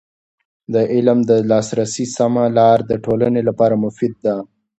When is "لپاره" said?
3.49-3.75